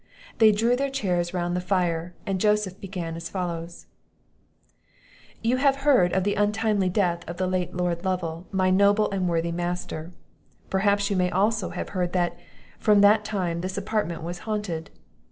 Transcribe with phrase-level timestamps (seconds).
[0.39, 3.85] They drew their chairs round the fire, and Joseph began as follows:
[5.43, 9.29] "You have heard of the untimely death of the late Lord Lovel, my noble and
[9.29, 10.11] worthy master;
[10.71, 12.35] perhaps you may have also heard that,
[12.79, 14.89] from that time, this apartment was haunted.